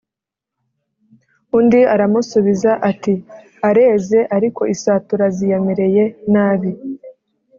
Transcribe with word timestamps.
undi 1.57 1.79
aramusubiza 1.93 2.71
ati:"areze 2.89 4.19
ariko 4.37 4.61
isatura 4.75 5.25
ziyamereye 5.35 6.03
nabi 6.33 6.71